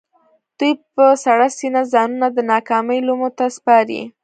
دوی 0.57 0.71
په 0.95 1.05
سړه 1.25 1.47
سينه 1.57 1.81
ځانونه 1.93 2.27
د 2.31 2.37
ناکامۍ 2.51 2.99
لومو 3.07 3.29
ته 3.37 3.45
سپاري. 3.55 4.01